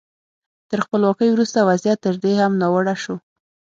[0.69, 3.15] تر خپلواکۍ وروسته وضعیت تر دې هم ناوړه شو.